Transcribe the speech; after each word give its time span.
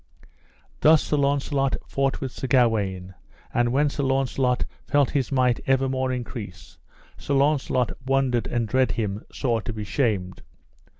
Thus 0.79 1.03
Sir 1.03 1.17
Launcelot 1.17 1.75
fought 1.85 2.21
with 2.21 2.31
Sir 2.31 2.47
Gawaine, 2.47 3.13
and 3.53 3.71
when 3.71 3.87
Sir 3.87 4.01
Launcelot 4.01 4.65
felt 4.87 5.11
his 5.11 5.31
might 5.31 5.59
evermore 5.67 6.11
increase, 6.11 6.79
Sir 7.19 7.35
Launcelot 7.35 7.91
wondered 8.03 8.47
and 8.47 8.67
dread 8.67 8.93
him 8.93 9.23
sore 9.31 9.61
to 9.61 9.71
be 9.71 9.83
shamed. 9.83 10.41